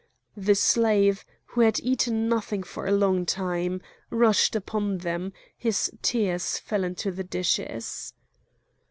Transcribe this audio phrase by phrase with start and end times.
[0.35, 6.57] The slave, who had eaten nothing for a long time, rushed upon them; his tears
[6.57, 8.11] fell into the dishes.